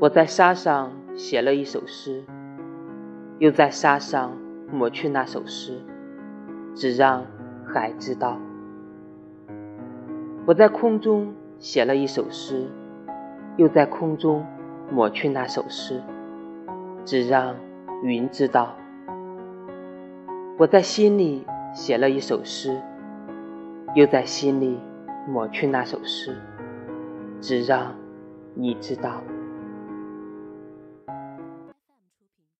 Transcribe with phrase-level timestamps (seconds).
[0.00, 2.24] 我在沙上写了一首诗
[3.38, 4.34] 又在沙上
[4.72, 5.78] 抹去那首诗
[6.74, 7.26] 只让
[7.66, 8.40] 海知道。
[10.46, 12.66] 我在空中写了一首诗
[13.58, 14.46] 又在空中
[14.90, 16.02] 抹去那首诗
[17.04, 17.54] 只让
[18.02, 18.74] 云知道。
[20.56, 21.44] 我在心里
[21.74, 22.80] 写了一首诗
[23.94, 24.80] 又在心里
[25.28, 26.34] 抹去那首诗
[27.42, 27.94] 只让
[28.54, 29.22] 你知道。